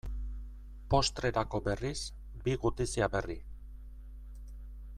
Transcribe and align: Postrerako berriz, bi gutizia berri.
Postrerako 0.93 1.59
berriz, 1.67 1.99
bi 2.47 2.55
gutizia 2.65 3.11
berri. 3.17 3.37